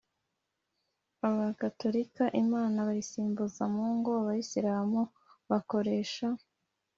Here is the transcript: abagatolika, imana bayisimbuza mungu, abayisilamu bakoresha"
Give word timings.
abagatolika, 1.29 2.23
imana 2.43 2.77
bayisimbuza 2.89 3.63
mungu, 3.75 4.09
abayisilamu 4.21 5.01
bakoresha" 5.49 6.27